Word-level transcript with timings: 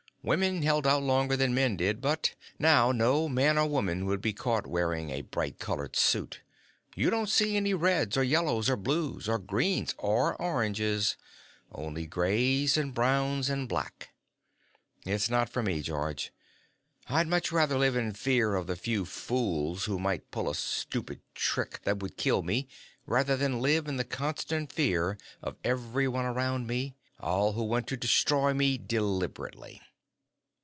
Women 0.23 0.61
held 0.61 0.85
out 0.85 1.01
longer 1.01 1.35
than 1.35 1.55
men 1.55 1.77
did, 1.77 1.99
but 1.99 2.35
now 2.59 2.91
no 2.91 3.27
man 3.27 3.57
or 3.57 3.65
woman 3.67 4.05
would 4.05 4.21
be 4.21 4.33
caught 4.33 4.67
wearing 4.67 5.09
a 5.09 5.21
bright 5.23 5.57
colored 5.57 5.95
suit. 5.95 6.41
You 6.95 7.09
don't 7.09 7.27
see 7.27 7.57
any 7.57 7.73
reds 7.73 8.15
or 8.15 8.23
yellows 8.23 8.69
or 8.69 8.75
blues 8.77 9.27
or 9.27 9.39
greens 9.39 9.95
or 9.97 10.39
oranges 10.39 11.17
only 11.71 12.05
grays 12.05 12.77
and 12.77 12.93
browns 12.93 13.49
and 13.49 13.67
black. 13.67 14.11
"It's 15.07 15.27
not 15.27 15.49
for 15.49 15.63
me, 15.63 15.81
George. 15.81 16.31
I'd 17.09 17.27
much 17.27 17.51
rather 17.51 17.79
live 17.79 17.95
in 17.95 18.13
fear 18.13 18.53
of 18.53 18.67
the 18.67 18.75
few 18.75 19.05
fools 19.05 19.85
who 19.85 19.97
might 19.97 20.29
pull 20.29 20.47
a 20.47 20.53
stupid 20.53 21.21
trick 21.33 21.81
that 21.81 21.97
would 22.03 22.15
kill 22.15 22.43
me 22.43 22.67
than 23.07 23.59
live 23.59 23.87
in 23.87 23.97
the 23.97 24.03
constant 24.03 24.71
fear 24.71 25.17
of 25.41 25.55
everyone 25.63 26.25
around 26.25 26.67
me, 26.67 26.95
who 27.19 27.23
all 27.25 27.67
want 27.67 27.87
to 27.87 27.97
destroy 27.97 28.53
me 28.53 28.77
deliberately." 28.77 29.81